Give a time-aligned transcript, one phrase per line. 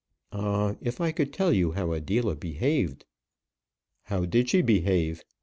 [0.31, 0.77] Ah!
[0.81, 3.05] if I could tell you how Adela behaved!"
[4.05, 5.21] "How did she behave?